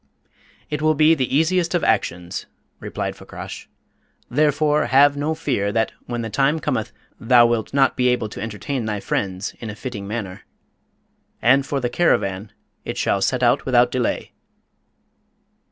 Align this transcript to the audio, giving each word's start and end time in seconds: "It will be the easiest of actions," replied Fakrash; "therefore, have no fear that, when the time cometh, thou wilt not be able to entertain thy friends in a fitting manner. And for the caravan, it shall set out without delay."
"It 0.71 0.81
will 0.81 0.95
be 0.95 1.13
the 1.13 1.29
easiest 1.35 1.75
of 1.75 1.83
actions," 1.83 2.47
replied 2.79 3.15
Fakrash; 3.15 3.67
"therefore, 4.31 4.87
have 4.87 5.15
no 5.15 5.35
fear 5.35 5.71
that, 5.71 5.91
when 6.07 6.23
the 6.23 6.29
time 6.31 6.59
cometh, 6.59 6.91
thou 7.19 7.45
wilt 7.45 7.71
not 7.71 7.95
be 7.95 8.07
able 8.07 8.27
to 8.29 8.41
entertain 8.41 8.85
thy 8.85 8.99
friends 8.99 9.53
in 9.59 9.69
a 9.69 9.75
fitting 9.75 10.07
manner. 10.07 10.41
And 11.39 11.67
for 11.67 11.79
the 11.79 11.87
caravan, 11.87 12.51
it 12.83 12.97
shall 12.97 13.21
set 13.21 13.43
out 13.43 13.63
without 13.65 13.91
delay." 13.91 14.31